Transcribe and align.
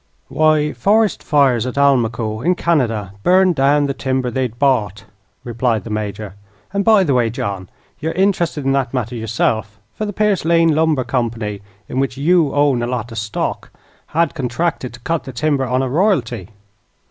"Why, 0.29 0.73
forest 0.73 1.21
fires 1.21 1.67
at 1.67 1.77
Almaquo, 1.77 2.41
in 2.41 2.55
Canada, 2.55 3.13
burned 3.21 3.53
down 3.55 3.85
the 3.85 3.93
timber 3.93 4.31
they 4.31 4.41
had 4.41 4.57
bought," 4.57 5.03
replied 5.43 5.83
the 5.83 5.91
Major. 5.91 6.33
"And, 6.73 6.83
by 6.83 7.03
the 7.03 7.13
way, 7.13 7.29
John, 7.29 7.69
you're 7.99 8.11
interested 8.13 8.65
in 8.65 8.71
that 8.71 8.95
matter 8.95 9.13
yourself, 9.13 9.77
for 9.93 10.07
the 10.07 10.11
Pierce 10.11 10.43
Lane 10.43 10.73
Lumber 10.73 11.03
Company, 11.03 11.61
in 11.87 11.99
which 11.99 12.17
you 12.17 12.51
own 12.51 12.81
a 12.81 12.87
lot 12.87 13.11
of 13.11 13.19
stock, 13.19 13.69
had 14.07 14.33
contracted 14.33 14.95
to 14.95 14.99
cut 15.01 15.25
the 15.25 15.31
timber 15.31 15.65
on 15.67 15.83
a 15.83 15.87
royalty." 15.87 16.49